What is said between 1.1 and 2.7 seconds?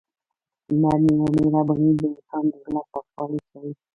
او مهرباني د انسان د